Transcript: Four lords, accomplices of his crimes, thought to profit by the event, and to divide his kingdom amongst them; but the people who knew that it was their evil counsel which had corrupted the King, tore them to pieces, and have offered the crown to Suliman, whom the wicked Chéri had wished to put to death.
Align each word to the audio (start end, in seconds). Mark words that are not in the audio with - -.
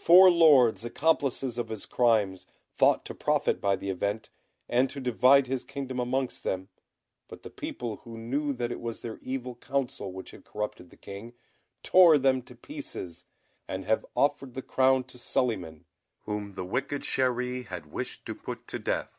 Four 0.00 0.30
lords, 0.30 0.84
accomplices 0.84 1.58
of 1.58 1.68
his 1.68 1.86
crimes, 1.86 2.46
thought 2.76 3.04
to 3.06 3.16
profit 3.16 3.60
by 3.60 3.74
the 3.74 3.90
event, 3.90 4.30
and 4.68 4.88
to 4.88 5.00
divide 5.00 5.48
his 5.48 5.64
kingdom 5.64 5.98
amongst 5.98 6.44
them; 6.44 6.68
but 7.26 7.42
the 7.42 7.50
people 7.50 7.96
who 7.96 8.16
knew 8.16 8.52
that 8.52 8.70
it 8.70 8.78
was 8.80 9.00
their 9.00 9.18
evil 9.22 9.56
counsel 9.56 10.12
which 10.12 10.30
had 10.30 10.44
corrupted 10.44 10.90
the 10.90 10.96
King, 10.96 11.32
tore 11.82 12.16
them 12.16 12.42
to 12.42 12.54
pieces, 12.54 13.24
and 13.66 13.84
have 13.84 14.06
offered 14.14 14.54
the 14.54 14.62
crown 14.62 15.02
to 15.02 15.18
Suliman, 15.18 15.84
whom 16.26 16.54
the 16.54 16.64
wicked 16.64 17.02
Chéri 17.02 17.66
had 17.66 17.90
wished 17.90 18.24
to 18.26 18.36
put 18.36 18.68
to 18.68 18.78
death. 18.78 19.18